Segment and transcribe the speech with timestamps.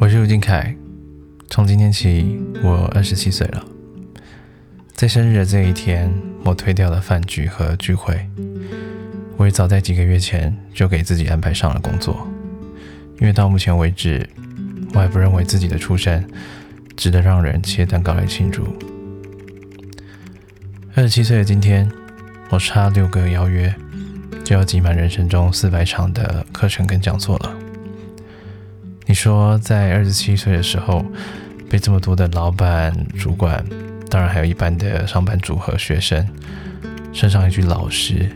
[0.00, 0.72] 我是吴金凯，
[1.50, 3.64] 从今天起，我二十七岁了。
[4.94, 6.08] 在生日的这一天，
[6.44, 8.16] 我推掉了饭局和聚会。
[9.36, 12.24] 我也早在几个月前就给自己安排上了工作，
[13.20, 14.24] 因为到目前为止，
[14.94, 16.24] 我还不认为自己的出身
[16.96, 18.68] 值得让人切蛋糕来庆祝。
[20.94, 21.90] 二十七岁的今天，
[22.50, 23.74] 我差六个邀约，
[24.44, 27.57] 就要挤满人生中四百场的课程跟讲座了。
[29.18, 31.04] 说，在二十七岁的时候，
[31.68, 33.64] 被这么多的老板、主管，
[34.08, 36.24] 当然还有一般的上班族和学生，
[37.12, 38.30] 身上一句老师，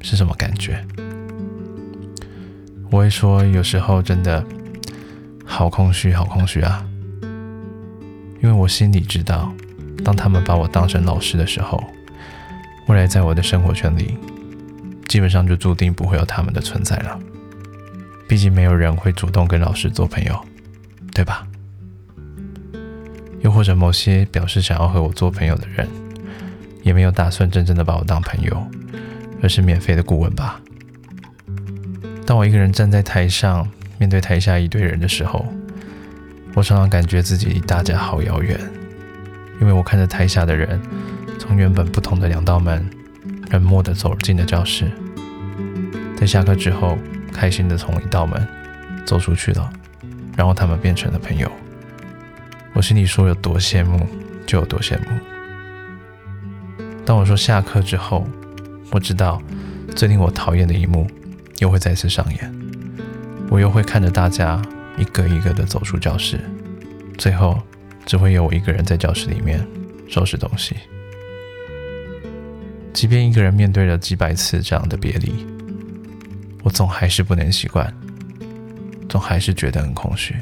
[0.00, 0.80] 是什么感觉？
[2.88, 4.44] 我会说，有时候真的
[5.44, 6.86] 好空虚，好空虚啊！
[8.40, 9.52] 因为我心里知道，
[10.04, 11.82] 当他们把我当成老师的时候，
[12.86, 14.16] 未来在我的生活圈里，
[15.08, 17.18] 基本上就注定不会有他们的存在了。
[18.32, 20.42] 毕竟没有人会主动跟老师做朋友，
[21.12, 21.46] 对吧？
[23.42, 25.86] 又或者某些表示想要和我做朋友的人，
[26.82, 28.66] 也没有打算真正的把我当朋友，
[29.42, 30.58] 而是免费的顾问吧。
[32.24, 35.44] 当我一个人站在台上，面对台下一堆人的时候，
[36.54, 38.58] 我常常感觉自己离大家好遥远，
[39.60, 40.80] 因为我看着台下的人，
[41.38, 42.82] 从原本不同的两道门，
[43.50, 44.90] 冷漠的走进了教室，
[46.16, 46.96] 在下课之后。
[47.32, 48.46] 开心的从一道门
[49.04, 49.72] 走出去了，
[50.36, 51.50] 然后他们变成了朋友。
[52.74, 54.06] 我心里说有多羡慕
[54.46, 55.06] 就有多羡慕。
[57.04, 58.26] 当我说下课之后，
[58.90, 59.42] 我知道
[59.94, 61.06] 最令我讨厌的一幕
[61.58, 62.54] 又会再次上演。
[63.50, 64.62] 我又会看着大家
[64.96, 66.38] 一个一个的走出教室，
[67.18, 67.60] 最后
[68.06, 69.66] 只会有我一个人在教室里面
[70.08, 70.76] 收拾东西。
[72.94, 75.46] 即便一个人面对了几百次这样的别离。
[76.72, 77.92] 总还是不能习惯，
[79.08, 80.34] 总还是觉得很空虚。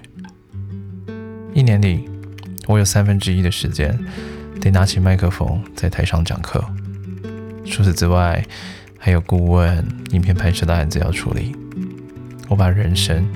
[1.52, 2.08] 一年里，
[2.68, 3.98] 我有三分之一的时间
[4.60, 6.64] 得拿起麦克风在台上讲课。
[7.66, 8.44] 除此之外，
[8.96, 11.54] 还有顾问、影片拍摄的案子要处理。
[12.48, 13.26] 我把人生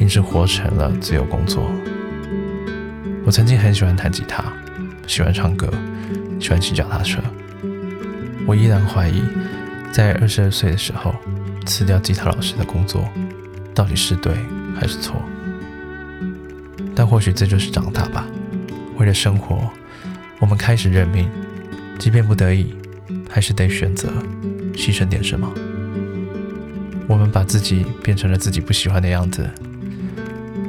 [0.00, 1.70] 硬是活成了自由工作。
[3.26, 4.42] 我曾经很喜欢弹吉他，
[5.06, 5.70] 喜欢唱歌，
[6.40, 7.20] 喜欢骑脚踏车。
[8.46, 9.22] 我依然怀疑，
[9.92, 11.11] 在二十二岁的时候。
[11.62, 13.08] 辞掉吉他老师的工作，
[13.74, 14.34] 到底是对
[14.74, 15.22] 还是错？
[16.94, 18.26] 但或许这就是长大吧。
[18.98, 19.70] 为了生活，
[20.38, 21.28] 我们开始认命，
[21.98, 22.74] 即便不得已，
[23.28, 24.12] 还是得选择
[24.74, 25.50] 牺牲点什么。
[27.08, 29.48] 我们把自己变成了自己不喜欢的样子，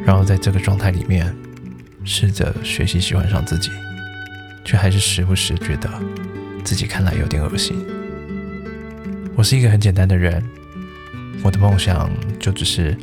[0.05, 1.35] 然后在这个状态里面，
[2.03, 3.69] 试着学习喜欢上自己，
[4.65, 5.89] 却还是时不时觉得
[6.63, 7.77] 自己看来有点恶心。
[9.35, 10.43] 我是一个很简单的人。
[11.43, 12.09] 我的梦想
[12.39, 12.97] 就只是，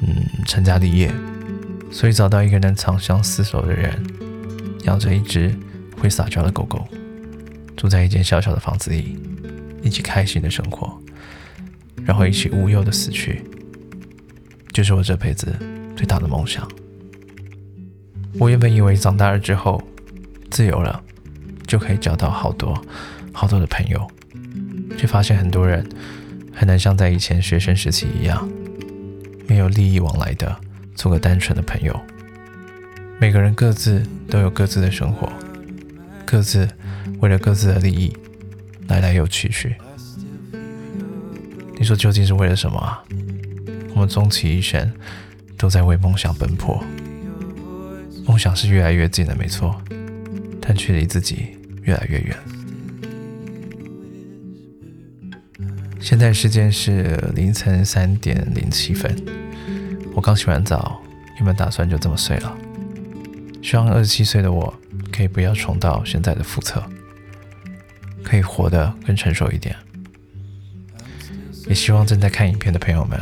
[0.00, 1.12] 嗯，成家立业，
[1.90, 3.92] 所以找到一个能长相厮守的人，
[4.84, 5.52] 养着一只
[6.00, 6.86] 会撒娇的狗狗，
[7.76, 9.18] 住在一间小小的房子里，
[9.82, 10.96] 一起开心的生活，
[12.04, 13.42] 然后一起无忧的死去，
[14.72, 15.52] 就是我这辈子
[15.96, 16.68] 最大的梦想。
[18.38, 19.82] 我原本以为长大了之后，
[20.48, 21.02] 自由了，
[21.66, 22.80] 就可以交到好多
[23.32, 24.08] 好多的朋友，
[24.96, 25.84] 却发现很多人。
[26.54, 28.48] 很难像在以前学生时期一样，
[29.46, 30.56] 没有利益往来的
[30.94, 31.98] 做个单纯的朋友。
[33.20, 35.32] 每个人各自都有各自的生活，
[36.24, 36.68] 各自
[37.20, 38.16] 为了各自的利益
[38.88, 39.74] 来来又去去。
[41.76, 43.02] 你说究竟是为了什么啊？
[43.94, 44.92] 我们终其一生
[45.56, 46.82] 都在为梦想奔波，
[48.26, 49.80] 梦想是越来越近的，没错，
[50.60, 52.36] 但却离自己越来越远。
[56.04, 59.16] 现在时间是凌晨三点零七分，
[60.14, 61.00] 我刚洗完澡，
[61.38, 62.54] 有没有打算就这么睡了？
[63.62, 64.72] 希望二十七岁的我
[65.10, 66.84] 可以不要重蹈现在的覆辙，
[68.22, 69.74] 可以活得更成熟一点。
[71.66, 73.18] 也希望正在看影片的朋友们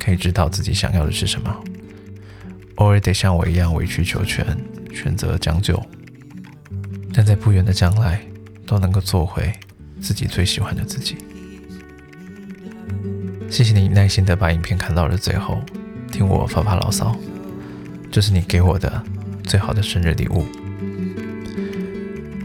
[0.00, 1.56] 可以知道自己想要的是什么，
[2.74, 4.44] 偶尔得像我一样委曲求全，
[4.92, 5.80] 选择将就，
[7.12, 8.20] 但在不远的将来
[8.66, 9.52] 都能够做回
[10.00, 11.16] 自己最喜欢的自己。
[13.54, 15.62] 谢谢你耐心的把影片看到了最后，
[16.10, 17.16] 听我发发牢骚，
[18.10, 19.00] 这是你给我的
[19.44, 20.44] 最好的生日礼物。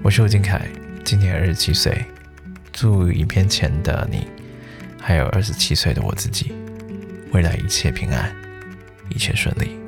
[0.04, 0.62] 我是吴金凯，
[1.04, 2.06] 今年二十七岁，
[2.72, 4.28] 祝影片前的你，
[5.02, 6.52] 还有二十七岁的我自己，
[7.32, 8.32] 未来一切平安，
[9.10, 9.79] 一切顺利。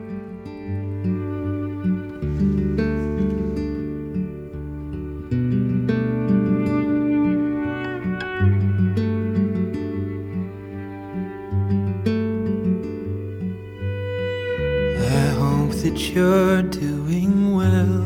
[15.84, 18.06] that you're doing well.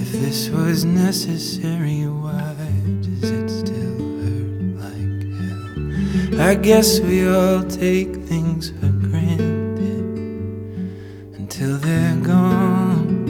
[0.00, 2.54] If this was necessary, why
[3.02, 6.40] does it still hurt like hell?
[6.40, 10.06] I guess we all take things for granted
[11.36, 13.28] until they're gone.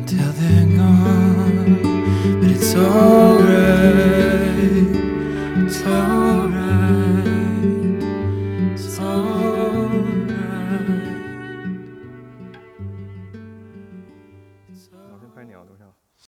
[0.00, 2.40] Until they're gone.
[2.42, 3.54] But it's alright.
[5.64, 7.23] It's alright.